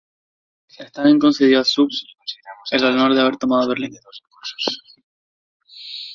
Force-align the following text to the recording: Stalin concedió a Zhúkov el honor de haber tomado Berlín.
Stalin 0.75 1.19
concedió 1.19 1.59
a 1.59 1.63
Zhúkov 1.63 1.95
el 2.71 2.83
honor 2.85 3.13
de 3.13 3.21
haber 3.21 3.37
tomado 3.37 3.67
Berlín. 3.69 3.93